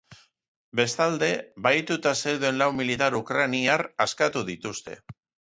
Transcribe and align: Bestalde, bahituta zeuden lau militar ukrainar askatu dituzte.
Bestalde, 0.77 1.29
bahituta 1.67 2.13
zeuden 2.23 2.57
lau 2.63 2.69
militar 2.79 3.19
ukrainar 3.21 3.85
askatu 4.09 4.45
dituzte. 4.51 4.99